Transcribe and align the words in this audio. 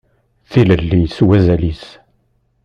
Tilelli 0.49 1.01
s 1.15 1.17
wazal-is. 1.27 1.85